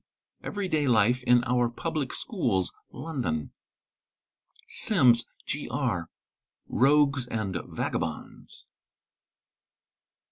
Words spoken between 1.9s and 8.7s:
Schools, London. Sims (G. R) —Rogues and Vagabonds.